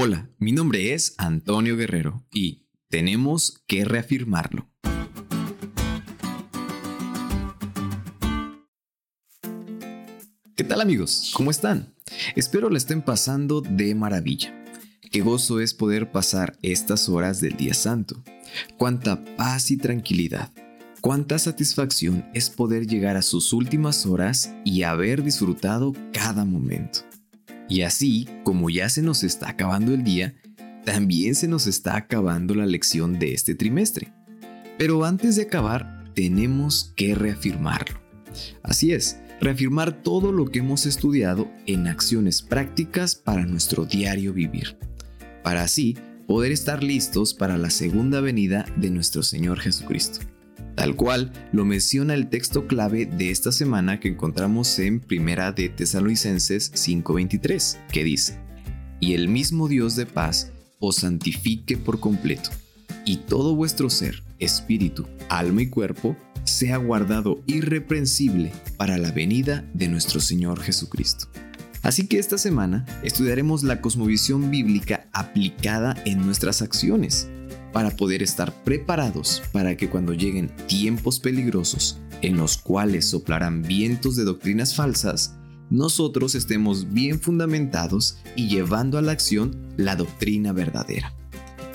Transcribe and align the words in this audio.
Hola, 0.00 0.30
mi 0.38 0.52
nombre 0.52 0.94
es 0.94 1.16
Antonio 1.18 1.76
Guerrero 1.76 2.24
y 2.32 2.68
tenemos 2.88 3.64
que 3.66 3.84
reafirmarlo. 3.84 4.70
¿Qué 10.54 10.62
tal 10.62 10.82
amigos? 10.82 11.32
¿Cómo 11.34 11.50
están? 11.50 11.96
Espero 12.36 12.70
le 12.70 12.78
estén 12.78 13.02
pasando 13.02 13.60
de 13.60 13.92
maravilla. 13.96 14.54
Qué 15.10 15.20
gozo 15.20 15.58
es 15.58 15.74
poder 15.74 16.12
pasar 16.12 16.56
estas 16.62 17.08
horas 17.08 17.40
del 17.40 17.56
día 17.56 17.74
santo. 17.74 18.22
Cuánta 18.76 19.24
paz 19.34 19.72
y 19.72 19.78
tranquilidad. 19.78 20.52
Cuánta 21.00 21.40
satisfacción 21.40 22.24
es 22.34 22.50
poder 22.50 22.86
llegar 22.86 23.16
a 23.16 23.22
sus 23.22 23.52
últimas 23.52 24.06
horas 24.06 24.54
y 24.64 24.84
haber 24.84 25.24
disfrutado 25.24 25.92
cada 26.12 26.44
momento. 26.44 27.00
Y 27.68 27.82
así, 27.82 28.26
como 28.44 28.70
ya 28.70 28.88
se 28.88 29.02
nos 29.02 29.22
está 29.22 29.50
acabando 29.50 29.92
el 29.94 30.04
día, 30.04 30.34
también 30.84 31.34
se 31.34 31.48
nos 31.48 31.66
está 31.66 31.96
acabando 31.96 32.54
la 32.54 32.66
lección 32.66 33.18
de 33.18 33.34
este 33.34 33.54
trimestre. 33.54 34.12
Pero 34.78 35.04
antes 35.04 35.36
de 35.36 35.42
acabar, 35.42 36.04
tenemos 36.14 36.92
que 36.96 37.14
reafirmarlo. 37.14 38.00
Así 38.62 38.92
es, 38.92 39.18
reafirmar 39.40 40.02
todo 40.02 40.32
lo 40.32 40.46
que 40.46 40.60
hemos 40.60 40.86
estudiado 40.86 41.50
en 41.66 41.88
acciones 41.88 42.42
prácticas 42.42 43.14
para 43.14 43.44
nuestro 43.44 43.84
diario 43.84 44.32
vivir, 44.32 44.78
para 45.42 45.62
así 45.62 45.96
poder 46.26 46.52
estar 46.52 46.82
listos 46.82 47.34
para 47.34 47.58
la 47.58 47.70
segunda 47.70 48.20
venida 48.20 48.66
de 48.76 48.90
nuestro 48.90 49.22
Señor 49.22 49.60
Jesucristo 49.60 50.20
tal 50.78 50.94
cual 50.94 51.32
lo 51.50 51.64
menciona 51.64 52.14
el 52.14 52.28
texto 52.28 52.68
clave 52.68 53.04
de 53.04 53.32
esta 53.32 53.50
semana 53.50 53.98
que 53.98 54.06
encontramos 54.06 54.78
en 54.78 55.00
Primera 55.00 55.50
de 55.50 55.68
Tesalonicenses 55.68 56.70
5:23, 56.72 57.80
que 57.90 58.04
dice: 58.04 58.38
"Y 59.00 59.14
el 59.14 59.26
mismo 59.26 59.66
Dios 59.66 59.96
de 59.96 60.06
paz 60.06 60.52
os 60.78 60.98
santifique 60.98 61.76
por 61.76 61.98
completo, 61.98 62.50
y 63.04 63.16
todo 63.16 63.56
vuestro 63.56 63.90
ser, 63.90 64.22
espíritu, 64.38 65.08
alma 65.28 65.62
y 65.62 65.66
cuerpo 65.66 66.16
sea 66.44 66.76
guardado 66.76 67.42
irreprensible 67.48 68.52
para 68.76 68.98
la 68.98 69.10
venida 69.10 69.68
de 69.74 69.88
nuestro 69.88 70.20
Señor 70.20 70.60
Jesucristo." 70.60 71.26
Así 71.82 72.06
que 72.06 72.20
esta 72.20 72.38
semana 72.38 72.86
estudiaremos 73.02 73.64
la 73.64 73.80
cosmovisión 73.80 74.48
bíblica 74.48 75.08
aplicada 75.12 76.00
en 76.04 76.24
nuestras 76.24 76.62
acciones 76.62 77.28
para 77.78 77.94
poder 77.94 78.24
estar 78.24 78.64
preparados 78.64 79.40
para 79.52 79.76
que 79.76 79.88
cuando 79.88 80.12
lleguen 80.12 80.50
tiempos 80.66 81.20
peligrosos 81.20 82.00
en 82.22 82.36
los 82.36 82.58
cuales 82.58 83.08
soplarán 83.08 83.62
vientos 83.62 84.16
de 84.16 84.24
doctrinas 84.24 84.74
falsas, 84.74 85.36
nosotros 85.70 86.34
estemos 86.34 86.92
bien 86.92 87.20
fundamentados 87.20 88.18
y 88.34 88.48
llevando 88.48 88.98
a 88.98 89.02
la 89.02 89.12
acción 89.12 89.56
la 89.76 89.94
doctrina 89.94 90.52
verdadera, 90.52 91.14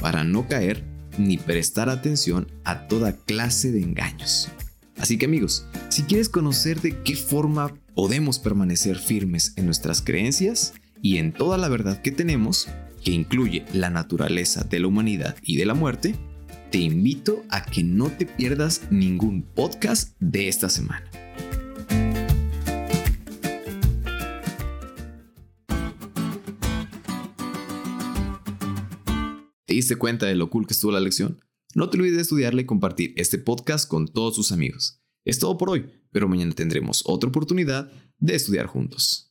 para 0.00 0.24
no 0.24 0.48
caer 0.48 0.84
ni 1.18 1.38
prestar 1.38 1.88
atención 1.88 2.50
a 2.64 2.88
toda 2.88 3.12
clase 3.12 3.70
de 3.70 3.82
engaños. 3.82 4.48
Así 4.98 5.18
que 5.18 5.26
amigos, 5.26 5.68
si 5.88 6.02
quieres 6.02 6.28
conocer 6.28 6.80
de 6.80 7.00
qué 7.04 7.14
forma 7.14 7.72
podemos 7.94 8.40
permanecer 8.40 8.98
firmes 8.98 9.52
en 9.54 9.66
nuestras 9.66 10.02
creencias 10.02 10.74
y 11.00 11.18
en 11.18 11.32
toda 11.32 11.58
la 11.58 11.68
verdad 11.68 12.02
que 12.02 12.10
tenemos, 12.10 12.66
que 13.02 13.10
incluye 13.10 13.64
la 13.72 13.90
naturaleza 13.90 14.64
de 14.64 14.80
la 14.80 14.86
humanidad 14.86 15.36
y 15.42 15.56
de 15.56 15.66
la 15.66 15.74
muerte, 15.74 16.14
te 16.70 16.78
invito 16.78 17.44
a 17.50 17.64
que 17.64 17.82
no 17.82 18.10
te 18.10 18.26
pierdas 18.26 18.90
ningún 18.90 19.42
podcast 19.42 20.16
de 20.20 20.48
esta 20.48 20.68
semana. 20.68 21.04
¿Te 29.66 29.74
diste 29.74 29.96
cuenta 29.96 30.26
de 30.26 30.34
lo 30.34 30.50
cool 30.50 30.66
que 30.66 30.74
estuvo 30.74 30.92
la 30.92 31.00
lección? 31.00 31.40
No 31.74 31.88
te 31.88 31.96
olvides 31.96 32.16
de 32.16 32.22
estudiarla 32.22 32.60
y 32.60 32.66
compartir 32.66 33.14
este 33.16 33.38
podcast 33.38 33.88
con 33.88 34.06
todos 34.06 34.34
tus 34.34 34.52
amigos. 34.52 35.00
Es 35.24 35.38
todo 35.38 35.56
por 35.56 35.70
hoy, 35.70 35.86
pero 36.10 36.28
mañana 36.28 36.52
tendremos 36.52 37.02
otra 37.06 37.30
oportunidad 37.30 37.90
de 38.18 38.34
estudiar 38.34 38.66
juntos. 38.66 39.30